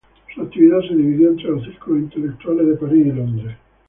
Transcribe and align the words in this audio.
Su 0.33 0.41
actividad 0.41 0.79
se 0.87 0.95
dividió 0.95 1.29
entre 1.29 1.49
los 1.51 1.63
círculos 1.63 2.01
intelectuales 2.01 2.67
de 2.69 2.73
París 2.75 3.05
y 3.05 3.11
Londres. 3.11 3.55